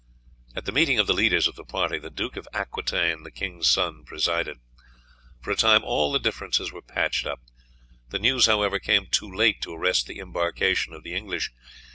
At 0.55 0.65
the 0.65 0.71
meeting 0.71 0.97
of 0.97 1.05
the 1.05 1.13
leaders 1.13 1.47
of 1.47 1.53
the 1.53 1.63
party, 1.63 1.99
the 1.99 2.09
Duke 2.09 2.35
of 2.35 2.47
Aquitaine, 2.53 3.21
the 3.21 3.29
king's 3.29 3.69
son, 3.69 4.03
presided. 4.03 4.57
For 5.43 5.51
a 5.51 5.55
time 5.55 5.83
all 5.83 6.11
the 6.11 6.17
differences 6.17 6.71
were 6.71 6.81
patched 6.81 7.27
up. 7.27 7.39
The 8.09 8.17
news, 8.17 8.47
however, 8.47 8.79
came 8.79 9.05
too 9.05 9.31
late 9.31 9.61
to 9.61 9.75
arrest 9.75 10.07
the 10.07 10.17
embarkation 10.17 10.93
of 10.93 11.03
the 11.03 11.13
English. 11.13 11.51